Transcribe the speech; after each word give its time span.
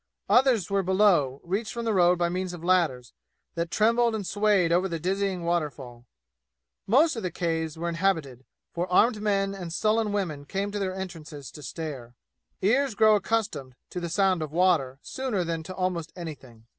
Others 0.29 0.71
were 0.71 0.81
below, 0.81 1.41
reached 1.43 1.71
from 1.73 1.85
the 1.85 1.93
road 1.93 2.17
by 2.17 2.27
means 2.27 2.53
of 2.53 2.63
ladders, 2.63 3.13
that 3.53 3.69
trembled 3.69 4.15
and 4.15 4.25
swayed 4.25 4.71
over 4.71 4.87
the 4.89 4.99
dizzying 4.99 5.43
waterfall. 5.43 6.07
Most 6.87 7.15
of 7.15 7.21
the 7.21 7.29
caves 7.29 7.77
were 7.77 7.87
inhabited, 7.87 8.43
for 8.73 8.91
armed 8.91 9.21
men 9.21 9.53
and 9.53 9.71
sullen 9.71 10.11
women 10.11 10.45
came 10.45 10.71
to 10.71 10.79
their 10.79 10.95
entrances 10.95 11.51
to 11.51 11.61
stare. 11.61 12.15
Ears 12.63 12.95
grow 12.95 13.15
accustomed 13.15 13.75
to 13.91 13.99
the 13.99 14.09
sound 14.09 14.41
of 14.41 14.51
water 14.51 14.97
sooner 15.03 15.43
than 15.43 15.61
to 15.61 15.75
almost 15.75 16.11
anything. 16.15 16.65